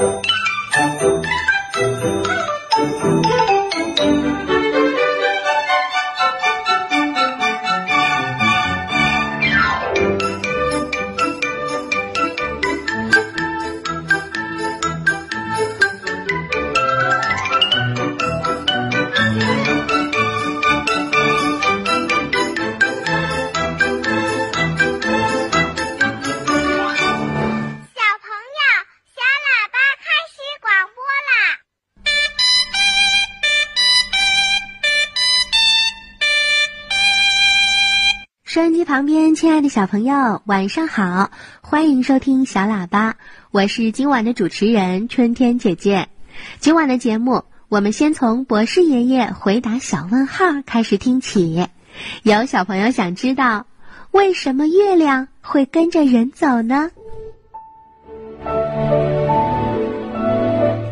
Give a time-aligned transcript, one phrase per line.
[0.00, 0.29] Thank you.
[38.52, 41.30] 收音机旁边，亲爱的小朋友，晚上好！
[41.60, 43.14] 欢迎收听小喇叭，
[43.52, 46.08] 我是今晚的主持人春天姐姐。
[46.58, 51.68] 今晚的节目，我们先从博士爷爷回答小问号开始听起。
[52.24, 53.66] 有小朋友想知道，
[54.10, 56.90] 为什么月亮会跟着人走呢？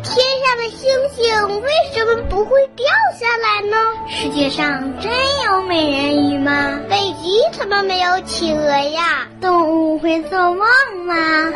[0.01, 0.15] 天
[0.45, 2.85] 上的星星为什么不会掉
[3.19, 3.75] 下来呢？
[4.07, 5.11] 世界上真
[5.45, 6.79] 有美人鱼吗？
[6.89, 9.27] 北极怎么没有企鹅呀？
[9.41, 10.65] 动物会做梦
[11.05, 11.51] 吗？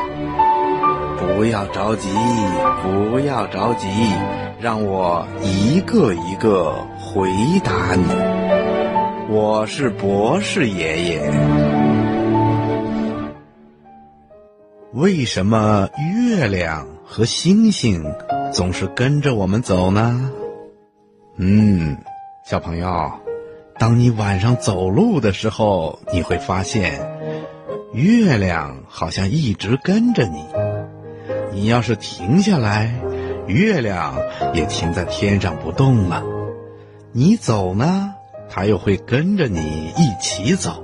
[1.17, 2.09] 不要着急，
[2.81, 3.87] 不要着急，
[4.59, 7.29] 让我一个一个回
[7.63, 8.03] 答你。
[9.29, 11.31] 我是博士爷爷。
[14.91, 15.87] 为什么
[16.27, 18.03] 月亮和星星
[18.51, 20.29] 总是跟着我们走呢？
[21.35, 21.97] 嗯，
[22.43, 23.11] 小朋友，
[23.79, 27.01] 当你晚上走路的时候，你会发现，
[27.91, 30.45] 月亮好像一直跟着你。
[31.51, 32.93] 你要是停下来，
[33.47, 34.15] 月亮
[34.53, 36.23] 也停在天上不动了。
[37.11, 38.13] 你走呢，
[38.47, 40.83] 它又会跟着你一起走。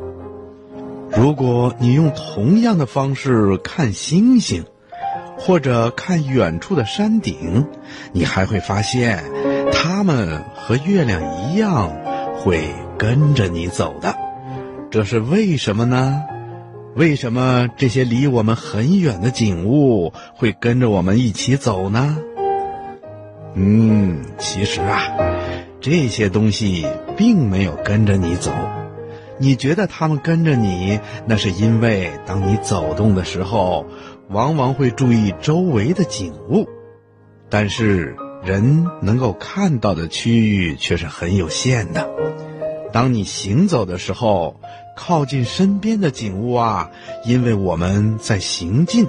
[1.11, 4.65] 如果你用同样的方式看星星，
[5.37, 7.67] 或者看远处的山顶，
[8.11, 9.23] 你还会发现，
[9.81, 11.89] 它们和月亮一样
[12.35, 14.13] 会跟着你走的。
[14.91, 16.21] 这是为什么呢？
[16.97, 22.17] 为什么这些离我们很远的景物会跟着我们一起走呢？
[23.53, 25.01] 嗯，其实啊，
[25.79, 28.51] 这些东西并没有跟着你走。
[29.37, 33.85] 你觉得它们跟着你，那是因为当你走动的时候，
[34.27, 36.67] 往往会注意周围的景物，
[37.49, 42.09] 但是人能够看到的区域却是很有限的。
[42.91, 44.55] 当你行走的时候，
[44.95, 46.89] 靠近身边的景物啊，
[47.25, 49.05] 因为我们在行进，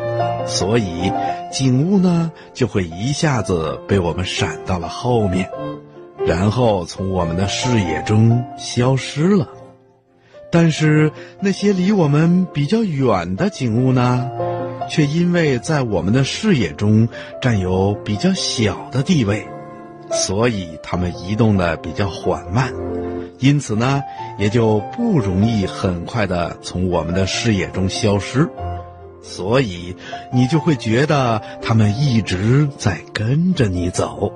[0.47, 1.11] 所以
[1.51, 5.51] 景物呢就会一下子被我们闪到了后面，
[6.27, 9.49] 然后从我们的视野中消失了。
[10.53, 14.31] 但是那些离我们比较远的景物呢，
[14.91, 17.09] 却因为在我们的视野中
[17.41, 19.47] 占有比较小的地位，
[20.11, 22.75] 所以它们移动的比较缓慢，
[23.39, 24.03] 因此呢，
[24.37, 28.49] 也就不容易很快的从我们的视野中消失。
[29.23, 29.95] 所以
[30.33, 34.33] 你就会觉得它们一直在跟着你走。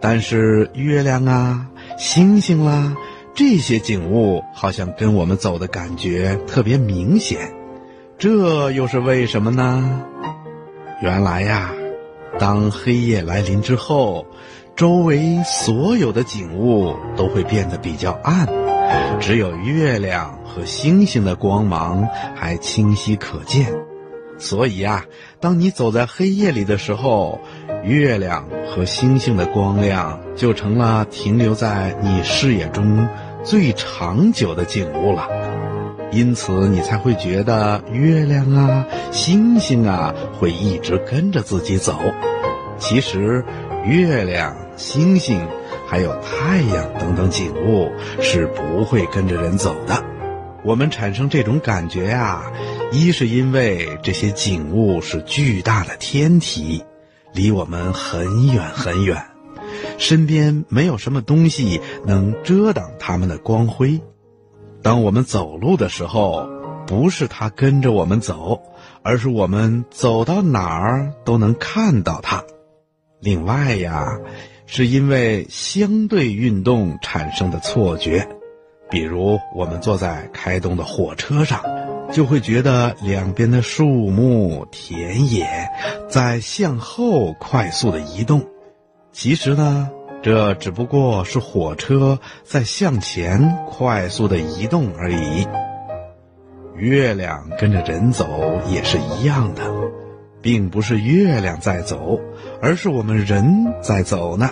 [0.00, 1.66] 但是月亮啊，
[1.98, 2.96] 星星啦。
[3.34, 7.52] 这些景物好像跟我们走的感觉特别明显，
[8.18, 10.04] 这又是为什么呢？
[11.00, 11.70] 原来呀，
[12.36, 14.26] 当黑夜来临之后，
[14.74, 18.48] 周围所有的景物都会变得比较暗，
[19.20, 23.72] 只有月亮和星星的光芒还清晰可见。
[24.36, 25.04] 所以呀，
[25.38, 27.38] 当你走在黑夜里的时候，
[27.84, 33.08] 月亮和星星的光亮就成了停留在你视野中。
[33.44, 35.28] 最长久的景物了，
[36.10, 41.98] 因此你才会觉得月亮啊、星星啊会一直跟着自己走。
[42.78, 43.44] 其实，
[43.84, 45.40] 月亮、星星
[45.86, 50.02] 还有太阳等等景物是不会跟着人走的。
[50.64, 52.52] 我们产生这种感觉呀，
[52.90, 56.84] 一是因为这些景物是巨大的天体，
[57.32, 59.22] 离我们很远很远。
[59.98, 64.00] 身边没有什么东西能遮挡它们的光辉。
[64.88, 66.48] 当我们走路的时候，
[66.86, 68.58] 不是它跟着我们走，
[69.02, 72.42] 而是我们走到哪儿都能看到它。
[73.20, 74.18] 另外呀，
[74.64, 78.26] 是因为相对运动产生的错觉，
[78.88, 81.62] 比如我们坐在开动的火车上，
[82.10, 85.46] 就会觉得两边的树木、田野
[86.08, 88.42] 在向后快速的移动。
[89.12, 89.90] 其实呢，
[90.22, 95.46] 这只不过是火车在向前快速的移动而已。
[96.76, 98.26] 月亮跟着人走
[98.68, 99.62] 也是一样的。
[100.40, 102.20] 并不是月亮在走，
[102.62, 104.50] 而是我们人在走呢。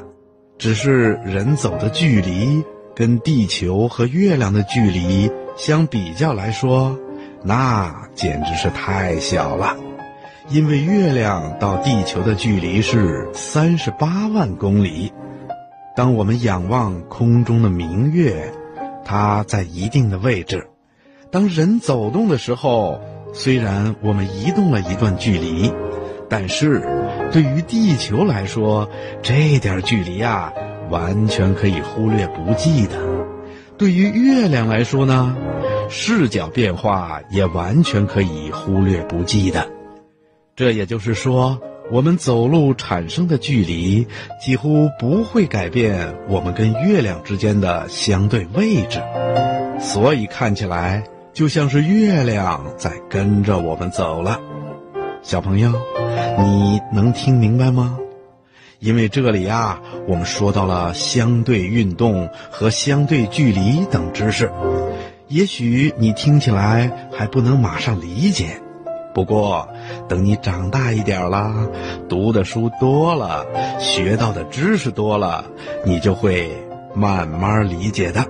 [0.59, 2.65] 只是人走的距离
[2.95, 6.99] 跟地球和月亮的距离相比较来说，
[7.45, 9.77] 那简直是太小了。
[10.49, 15.13] 因为月亮到地球的距离是三十八万公里。
[15.97, 18.53] 当我们仰望空中的明月，
[19.03, 20.69] 它在一定的位置。
[21.31, 23.01] 当人走动的时候，
[23.33, 25.73] 虽然我们移动了一段距离，
[26.29, 26.87] 但是
[27.33, 28.87] 对于地球来说，
[29.23, 30.53] 这点距离啊，
[30.91, 32.99] 完全可以忽略不计的。
[33.79, 35.35] 对于月亮来说呢，
[35.89, 39.67] 视角变化也完全可以忽略不计的。
[40.55, 41.59] 这也就是说。
[41.89, 44.07] 我们走路产生的距离
[44.41, 49.01] 几乎不会改变我们跟月亮之间的相对位置，
[49.79, 54.41] 所以看起来就像是月亮在跟着我们走了。
[55.23, 55.73] 小朋友，
[56.39, 57.97] 你能听明白吗？
[58.81, 64.51] 因为这里啊，我们说到了相对运动和相对距离等知识，
[65.29, 68.61] 也许你听起来还不能马上理解。
[69.17, 69.67] 不过，
[70.07, 71.51] 等你长大一点啦，
[72.07, 73.47] 读的书多了，
[73.81, 75.43] 学到的知识多了，
[75.87, 76.55] 你就会
[76.95, 78.23] 慢慢理解的。